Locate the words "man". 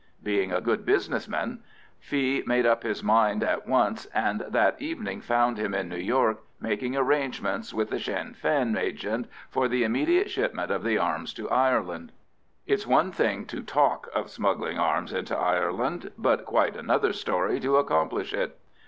1.29-1.61